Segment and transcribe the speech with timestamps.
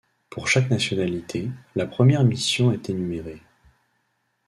[0.31, 3.39] Pour chaque nationalité, la première mission est énumérée.